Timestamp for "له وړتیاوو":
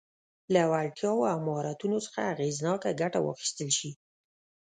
0.53-1.29